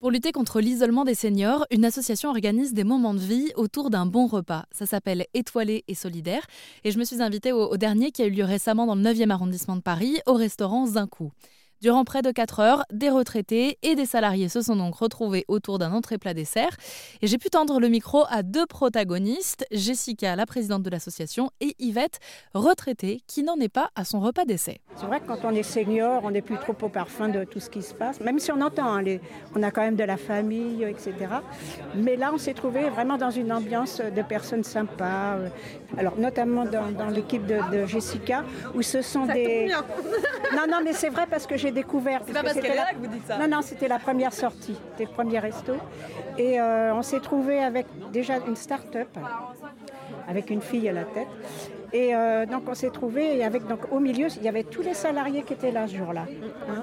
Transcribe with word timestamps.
Pour 0.00 0.12
lutter 0.12 0.30
contre 0.30 0.60
l'isolement 0.60 1.04
des 1.04 1.16
seniors, 1.16 1.66
une 1.72 1.84
association 1.84 2.30
organise 2.30 2.72
des 2.72 2.84
moments 2.84 3.14
de 3.14 3.18
vie 3.18 3.50
autour 3.56 3.90
d'un 3.90 4.06
bon 4.06 4.28
repas. 4.28 4.64
Ça 4.70 4.86
s'appelle 4.86 5.26
Étoilé 5.34 5.82
et 5.88 5.96
Solidaire. 5.96 6.46
Et 6.84 6.92
je 6.92 7.00
me 7.00 7.04
suis 7.04 7.20
invitée 7.20 7.50
au, 7.50 7.76
dernier 7.76 8.12
qui 8.12 8.22
a 8.22 8.26
eu 8.26 8.30
lieu 8.30 8.44
récemment 8.44 8.86
dans 8.86 8.94
le 8.94 9.02
9e 9.02 9.30
arrondissement 9.30 9.74
de 9.74 9.80
Paris, 9.80 10.20
au 10.26 10.34
restaurant 10.34 10.86
Zinkou. 10.86 11.32
Durant 11.80 12.02
près 12.02 12.22
de 12.22 12.32
4 12.32 12.58
heures, 12.58 12.84
des 12.92 13.08
retraités 13.08 13.78
et 13.84 13.94
des 13.94 14.04
salariés 14.04 14.48
se 14.48 14.62
sont 14.62 14.74
donc 14.74 14.96
retrouvés 14.96 15.44
autour 15.46 15.78
d'un 15.78 15.92
entrée 15.92 16.18
plat 16.18 16.34
dessert. 16.34 16.76
Et 17.22 17.28
j'ai 17.28 17.38
pu 17.38 17.50
tendre 17.50 17.78
le 17.78 17.86
micro 17.88 18.24
à 18.30 18.42
deux 18.42 18.66
protagonistes, 18.66 19.64
Jessica, 19.70 20.34
la 20.34 20.44
présidente 20.44 20.82
de 20.82 20.90
l'association, 20.90 21.52
et 21.60 21.76
Yvette, 21.78 22.18
retraitée, 22.52 23.20
qui 23.28 23.44
n'en 23.44 23.54
est 23.60 23.68
pas 23.68 23.90
à 23.94 24.04
son 24.04 24.18
repas 24.18 24.44
d'essai. 24.44 24.80
C'est 24.96 25.06
vrai 25.06 25.20
que 25.20 25.26
quand 25.26 25.38
on 25.44 25.54
est 25.54 25.62
senior, 25.62 26.22
on 26.24 26.32
n'est 26.32 26.42
plus 26.42 26.58
trop 26.58 26.74
au 26.82 26.88
parfum 26.88 27.28
de 27.28 27.44
tout 27.44 27.60
ce 27.60 27.70
qui 27.70 27.82
se 27.82 27.94
passe, 27.94 28.20
même 28.20 28.40
si 28.40 28.50
on 28.50 28.60
entend, 28.60 28.96
hein, 28.96 29.04
on 29.54 29.62
a 29.62 29.70
quand 29.70 29.82
même 29.82 29.94
de 29.94 30.02
la 30.02 30.16
famille, 30.16 30.82
etc. 30.82 31.12
Mais 31.94 32.16
là, 32.16 32.32
on 32.34 32.38
s'est 32.38 32.54
trouvé 32.54 32.90
vraiment 32.90 33.18
dans 33.18 33.30
une 33.30 33.52
ambiance 33.52 34.00
de 34.00 34.22
personnes 34.22 34.64
sympas. 34.64 35.36
Euh, 35.36 35.48
alors, 35.96 36.18
notamment 36.18 36.64
dans, 36.64 37.08
l'équipe 37.08 37.46
de, 37.46 37.86
Jessica, 37.86 38.44
où 38.74 38.82
ce 38.82 39.00
sont 39.00 39.26
des. 39.26 39.68
non, 40.56 40.64
non, 40.68 40.78
mais 40.82 40.92
c'est 40.92 41.08
vrai 41.08 41.26
parce 41.30 41.46
que 41.46 41.56
j'ai 41.56 41.67
découvert. 41.70 42.22
C'est 42.26 42.32
pas 42.32 42.42
parce 42.42 42.54
qu'elle 42.54 42.72
est 42.72 42.76
là 42.76 42.92
que 42.92 42.98
vous 42.98 43.06
dites 43.06 43.26
ça. 43.26 43.38
Non, 43.38 43.48
non, 43.48 43.62
c'était 43.62 43.88
la 43.88 43.98
première 43.98 44.32
sortie, 44.32 44.76
c'était 44.90 45.04
le 45.04 45.14
premier 45.14 45.38
resto. 45.38 45.74
Et 46.36 46.60
euh, 46.60 46.94
on 46.94 47.02
s'est 47.02 47.20
trouvé 47.20 47.62
avec 47.62 47.86
déjà 48.12 48.38
une 48.46 48.56
start-up, 48.56 49.08
avec 50.28 50.50
une 50.50 50.60
fille 50.60 50.88
à 50.88 50.92
la 50.92 51.04
tête. 51.04 51.28
Et 51.92 52.14
euh, 52.14 52.44
donc 52.46 52.62
on 52.68 52.74
s'est 52.74 52.90
trouvé 52.90 53.38
et 53.38 53.44
avec 53.44 53.66
donc 53.66 53.80
au 53.90 53.98
milieu 53.98 54.28
il 54.36 54.42
y 54.42 54.48
avait 54.48 54.64
tous 54.64 54.82
les 54.82 54.94
salariés 54.94 55.42
qui 55.42 55.54
étaient 55.54 55.70
là 55.70 55.86
ce 55.86 55.96
jour-là. 55.96 56.26
Hein. 56.68 56.82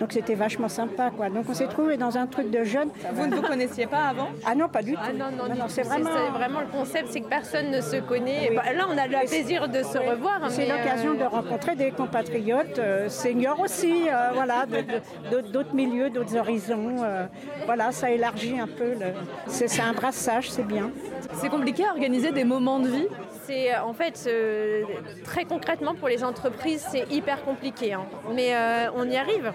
Donc 0.00 0.12
c'était 0.12 0.34
vachement 0.34 0.68
sympa 0.68 1.10
quoi. 1.14 1.28
Donc 1.28 1.44
on 1.48 1.54
s'est 1.54 1.66
trouvé 1.66 1.96
dans 1.96 2.16
un 2.16 2.26
truc 2.26 2.50
de 2.50 2.64
jeunes. 2.64 2.90
Vous 3.12 3.26
ne 3.26 3.36
vous 3.36 3.42
connaissiez 3.42 3.86
pas 3.86 4.08
avant? 4.08 4.28
Ah 4.46 4.54
non 4.54 4.68
pas 4.68 4.82
du 4.82 4.94
tout. 4.94 5.00
Ah 5.02 5.12
non 5.12 5.26
non, 5.30 5.54
non, 5.54 5.64
c'est 5.68 5.82
vraiment... 5.82 6.10
vraiment 6.32 6.60
le 6.60 6.66
concept 6.66 7.08
c'est 7.10 7.20
que 7.20 7.28
personne 7.28 7.70
ne 7.70 7.80
se 7.80 7.96
connaît. 7.96 8.50
Bah, 8.54 8.72
là 8.74 8.86
on 8.88 8.96
a 8.96 9.06
le 9.06 9.26
plaisir 9.26 9.68
de 9.68 9.82
se 9.82 9.98
revoir. 9.98 10.40
C'est 10.50 10.66
l'occasion 10.66 11.12
euh, 11.12 11.18
de 11.18 11.24
rencontrer 11.24 11.76
des 11.76 11.90
compatriotes 11.90 12.80
seniors 13.08 13.60
aussi 13.60 14.04
voilà, 14.34 14.64
d'autres 15.52 15.74
milieux, 15.74 16.10
d'autres 16.10 16.36
horizons. 16.36 16.96
Euh, 17.02 17.26
voilà, 17.66 17.92
ça 17.92 18.10
élargit 18.10 18.58
un 18.58 18.66
peu. 18.66 18.92
C'est 19.46 19.80
un 19.80 19.92
brassage, 19.92 20.50
c'est 20.50 20.66
bien. 20.66 20.90
C'est 21.34 21.48
compliqué 21.48 21.84
à 21.84 21.90
organiser 21.90 22.32
des 22.32 22.44
moments 22.44 22.80
de 22.80 22.88
vie? 22.88 23.08
C'est 23.44 23.76
en 23.76 23.92
fait 23.92 24.28
euh, 24.46 24.82
très 25.24 25.44
concrètement 25.44 25.94
pour 25.94 26.08
les 26.08 26.24
entreprises 26.24 26.86
c'est 26.90 27.10
hyper 27.10 27.42
compliqué 27.44 27.92
hein. 27.92 28.04
mais 28.34 28.54
euh, 28.54 28.90
on 28.94 29.08
y 29.08 29.16
arrive. 29.16 29.52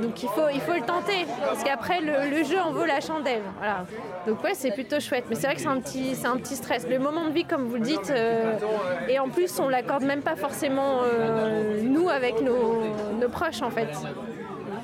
Donc 0.00 0.22
il 0.22 0.28
faut, 0.28 0.48
il 0.52 0.60
faut 0.60 0.72
le 0.72 0.80
tenter. 0.80 1.26
Parce 1.40 1.62
qu'après 1.62 2.00
le, 2.00 2.42
jeu 2.44 2.58
en 2.58 2.72
vaut 2.72 2.84
la 2.84 3.00
chandelle. 3.00 3.42
Voilà. 3.58 3.84
donc 4.26 4.42
ouais 4.42 4.54
c'est 4.54 4.72
plutôt 4.72 5.00
chouette. 5.00 5.24
Mais 5.28 5.36
c'est 5.36 5.46
vrai 5.46 5.56
que 5.56 5.60
c'est 5.60 5.68
un 5.68 5.80
petit 5.80 6.14
c'est 6.14 6.26
un 6.26 6.36
petit 6.36 6.56
stress. 6.56 6.86
Le 6.88 6.98
moment 6.98 7.26
de 7.26 7.32
vie 7.32 7.44
comme 7.44 7.66
vous 7.66 7.76
le 7.76 7.82
dites 7.82 8.12
et 9.08 9.18
en 9.18 9.28
plus 9.28 9.58
on 9.60 9.68
l'accorde 9.68 10.04
même 10.04 10.22
pas 10.22 10.36
forcément 10.36 11.02
nous 11.82 12.08
avec 12.08 12.40
nos 12.40 13.28
proches 13.30 13.62
en 13.62 13.70
fait 13.70 13.88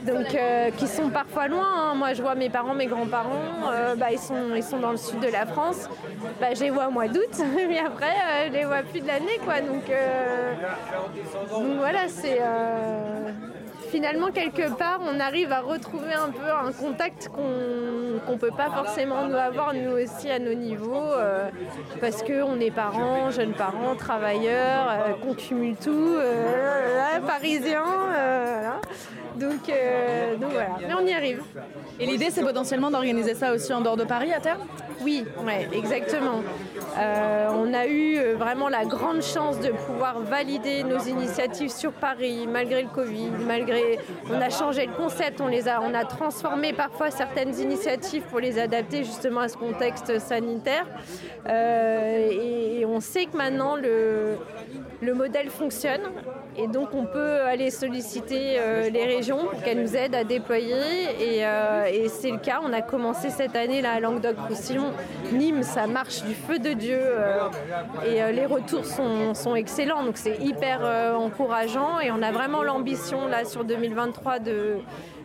donc 0.07 0.35
euh, 0.35 0.71
qui 0.71 0.87
sont 0.87 1.11
parfois 1.11 1.49
loin. 1.49 1.67
Hein. 1.67 1.95
Moi, 1.95 2.15
je 2.15 2.23
vois 2.23 2.35
mes 2.35 2.49
parents, 2.49 2.75
mes 2.75 2.87
grands-parents, 2.87 3.71
euh, 3.73 3.97
bah, 3.97 4.07
ils, 4.13 4.19
sont, 4.19 4.55
ils 4.55 4.63
sont 4.63 4.79
dans 4.79 4.93
le 4.93 4.97
sud 4.97 5.21
de 5.21 5.29
la 5.29 5.47
France. 5.47 5.89
Bah, 6.41 6.55
je 6.55 6.61
les 6.63 6.71
vois 6.71 6.89
au 6.89 6.91
mois 6.91 7.09
d'août, 7.09 7.43
mais 7.69 7.79
après, 7.79 8.07
euh, 8.07 8.49
je 8.49 8.53
les 8.53 8.65
vois 8.65 8.83
plus 8.83 9.01
de 9.01 9.07
l'année. 9.07 9.39
quoi. 9.45 9.61
Donc, 9.61 9.91
voilà, 11.79 12.09
c'est 12.09 12.41
finalement, 13.91 14.31
quelque 14.31 14.69
part, 14.77 15.01
on 15.01 15.21
arrive 15.21 15.53
à 15.53 15.61
retrouver 15.61 16.13
un 16.13 16.31
peu 16.31 16.51
un 16.51 16.73
contact 16.73 17.29
qu'on 17.29 18.33
ne 18.33 18.39
peut 18.39 18.51
pas 18.51 18.69
forcément 18.71 19.27
nous 19.27 19.35
avoir, 19.35 19.73
nous 19.75 19.93
aussi, 19.93 20.31
à 20.31 20.39
nos 20.39 20.55
niveaux, 20.55 21.13
parce 22.01 22.23
qu'on 22.23 22.61
est 22.61 22.71
parents, 22.71 23.31
jeunes 23.31 23.55
parents, 23.55 23.95
travailleurs, 23.97 24.91
euh, 24.91 25.13
qu'on 25.23 25.35
cumule 25.35 25.77
tout, 25.77 26.17
parisiens. 27.27 27.85
Donc, 29.51 30.41
donc, 30.41 30.51
voilà, 30.53 30.71
mais 30.81 30.95
on 30.95 31.07
y 31.07 31.13
arrive. 31.13 31.43
Et 32.01 32.07
l'idée, 32.07 32.31
c'est 32.31 32.43
potentiellement 32.43 32.91
d'organiser 32.91 33.35
ça 33.35 33.53
aussi 33.53 33.73
en 33.73 33.81
dehors 33.81 33.97
de 33.97 34.05
Paris 34.05 34.33
à 34.33 34.41
terme? 34.41 34.61
Oui, 35.03 35.25
exactement. 35.73 36.43
on 36.97 37.75
a 37.75 37.87
eu 37.87 38.19
vraiment 38.35 38.69
la 38.69 38.85
grande 38.85 39.23
chance 39.23 39.61
de 39.61 39.71
pouvoir 39.71 40.21
valider 40.21 40.83
nos 40.85 40.99
initiatives 41.01 41.71
sur 41.71 41.93
Paris, 41.93 42.47
malgré 42.51 42.83
le 42.83 42.89
Covid, 42.89 43.31
malgré 43.47 43.99
on 44.31 44.41
a 44.41 44.51
changé 44.51 44.87
le 44.87 44.93
concept, 44.93 45.41
on, 45.41 45.49
les 45.49 45.69
a, 45.69 45.81
on 45.83 45.95
a 45.95 46.05
transformé 46.05 46.73
parfois 46.73 47.11
certaines 47.11 47.59
initiatives 47.59 48.23
pour 48.31 48.41
les 48.41 48.59
adapter 48.59 49.05
justement 49.05 49.41
à 49.41 49.49
ce 49.49 49.57
contexte 49.57 50.19
sanitaire. 50.19 50.87
Euh, 51.49 52.31
et, 52.31 52.85
on 52.87 53.01
sait 53.01 53.27
que 53.27 53.37
maintenant 53.37 53.77
le, 53.77 54.37
le 55.03 55.15
modèle 55.15 55.51
fonctionne 55.51 56.01
et 56.57 56.67
donc 56.67 56.95
on 56.95 57.05
peut 57.05 57.41
aller 57.43 57.71
solliciter 57.71 58.59
euh, 58.59 58.89
les 58.89 59.05
régions 59.05 59.45
pour 59.47 59.63
qu'elles 59.63 59.83
nous 59.83 59.97
aident 59.97 60.15
à 60.15 60.25
déployer 60.25 60.73
euh, 61.21 61.85
et, 61.87 62.09
c'est 62.09 62.31
le 62.31 62.39
cas. 62.39 62.61
On 62.65 62.73
a 62.73 62.81
commencé 62.81 63.31
cette 63.31 63.55
année 63.57 63.83
là 63.83 63.93
à 63.93 64.01
Languedoc-Roussillon, 64.01 64.86
Nîmes, 65.33 65.63
ça 65.63 65.87
marche 65.87 66.23
du 66.23 66.35
feu 66.35 66.59
de 66.59 66.73
Dieu 66.73 67.01
et 68.07 68.33
les 68.33 68.47
retours 68.47 68.85
sont, 68.85 69.55
excellents 69.55 70.03
donc 70.03 70.17
c'est 70.17 70.39
hyper 70.39 70.81
encourageant 71.19 72.01
et 72.01 72.11
on 72.11 72.23
a 72.23 72.33
vraiment 72.33 72.63
l'ambition 72.63 73.27
là 73.29 73.45
sur 73.45 73.65
2023 73.65 74.39
de 74.39 74.79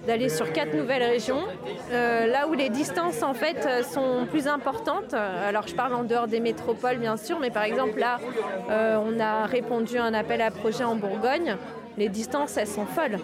d'aller 0.08 0.30
sur 0.30 0.52
quatre 0.52 0.74
nouvelles 0.74 1.04
régions, 1.04 1.44
euh, 1.92 2.26
là 2.28 2.48
où 2.48 2.54
les 2.54 2.70
distances 2.70 3.22
en 3.22 3.34
fait 3.34 3.84
sont 3.84 4.26
plus 4.30 4.48
importantes. 4.48 5.14
Alors 5.14 5.68
je 5.68 5.76
parle 5.76 5.94
en 5.94 6.04
dehors 6.04 6.28
des 6.28 6.40
métropoles 6.40 6.98
bien 6.98 7.18
sûr, 7.18 7.40
mais 7.40 7.52
par 7.52 7.64
exemple 7.64 8.00
là, 8.00 8.20
euh, 8.70 8.98
on 9.04 9.20
a 9.20 9.46
répondu 9.46 9.98
à 9.98 10.06
un 10.06 10.14
appel 10.14 10.42
à 10.42 10.52
projet 10.52 10.84
en 10.84 10.96
Bourgogne. 10.96 11.56
Les 11.98 12.10
distances, 12.10 12.56
elles 12.58 12.68
sont 12.68 12.86
folles. 12.86 13.20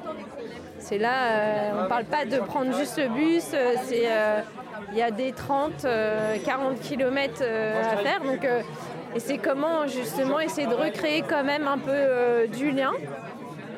C'est 0.78 0.98
là, 0.98 1.32
euh, 1.32 1.72
on 1.80 1.84
ne 1.84 1.88
parle 1.88 2.06
pas 2.06 2.26
de 2.26 2.38
prendre 2.38 2.76
juste 2.78 2.98
le 2.98 3.08
bus, 3.10 3.44
c'est 3.86 4.08
il 4.92 4.98
y 4.98 5.02
a 5.02 5.12
des 5.12 5.32
30, 5.32 5.86
40 6.46 6.80
km 6.82 7.44
à 7.44 7.98
faire. 7.98 8.22
Donc, 8.22 8.48
et 9.16 9.20
c'est 9.20 9.38
comment 9.38 9.88
justement 9.88 10.40
essayer 10.40 10.68
de 10.68 10.74
recréer 10.74 11.24
quand 11.28 11.44
même 11.44 11.68
un 11.68 11.78
peu 11.78 12.48
du 12.56 12.72
lien 12.72 12.92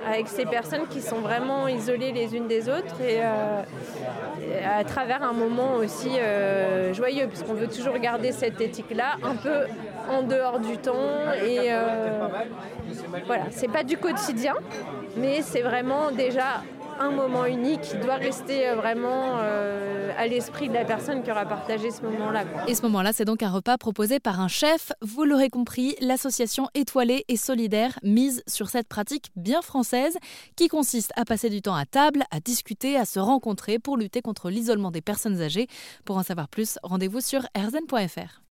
avec 0.08 0.28
ces 0.28 0.46
personnes 0.46 0.88
qui 0.90 1.02
sont 1.02 1.20
vraiment 1.20 1.68
isolées 1.68 2.12
les 2.12 2.36
unes 2.36 2.48
des 2.48 2.70
autres 2.70 3.02
et, 3.02 3.20
euh, 3.22 3.62
à 4.66 4.84
travers 4.84 5.24
un 5.24 5.34
moment 5.34 5.76
aussi 5.76 6.10
euh, 6.18 6.94
joyeux, 6.94 7.28
puisqu'on 7.28 7.54
veut 7.54 7.68
toujours 7.68 7.98
garder 7.98 8.32
cette 8.32 8.60
éthique-là 8.60 9.18
un 9.24 9.36
peu 9.36 9.66
en 10.10 10.24
dehors 10.24 10.60
du 10.60 10.78
temps. 10.78 10.94
Et 11.46 11.72
euh, 11.72 12.28
voilà, 13.26 13.46
c'est 13.52 13.68
pas 13.72 13.84
du 13.84 13.98
quotidien, 13.98 14.56
mais 15.18 15.42
c'est 15.42 15.62
vraiment 15.62 16.12
déjà 16.12 16.64
un 17.00 17.12
moment 17.12 17.46
unique 17.46 17.82
qui 17.82 17.98
doit 17.98 18.16
rester 18.16 18.68
euh, 18.68 18.76
vraiment 18.76 19.38
euh, 19.40 20.12
à 20.18 20.28
l'esprit 20.28 20.68
de 20.68 20.74
la 20.74 20.86
personne 20.86 21.24
qui 21.24 21.32
aura 21.32 21.46
partagé 21.46 21.92
ce 21.92 22.02
moment-là. 22.04 22.44
Et 22.68 22.76
ce 22.76 22.82
moment-là, 22.84 23.14
c'est 23.14 23.26
donc 23.26 23.42
un 23.42 23.50
repas 23.50 23.78
proposé 23.78 24.20
par 24.20 24.40
un 24.40 24.48
chef. 24.48 24.92
Vous 25.02 25.24
l'aurez 25.24 25.50
compris, 25.50 25.96
l'association 26.02 26.68
étoilée 26.74 27.26
et 27.28 27.38
solidaire 27.38 27.98
mise 28.04 28.44
sur 28.48 28.70
cette 28.70 28.88
pratique 28.88 29.32
bien 29.36 29.62
française 29.62 30.18
qui 30.56 30.68
consiste 30.68 31.12
à 31.16 31.26
passer 31.26 31.50
du 31.50 31.62
temps 31.62 31.76
à 31.76 31.86
table, 31.86 32.24
à 32.32 32.40
discuter, 32.40 32.98
à 32.98 33.06
se 33.06 33.20
rencontrer 33.20 33.80
pour 33.80 33.98
lutter 33.98 34.22
contre 34.22 34.50
l'isolement 34.50 34.92
des 34.92 35.02
personnes 35.02 35.42
âgées. 35.42 35.68
Pour 36.06 36.18
en 36.18 36.24
savoir 36.24 36.50
plus, 36.50 36.78
rendez-vous 36.84 37.22
sur 37.22 37.42
rzn.fr. 37.56 38.49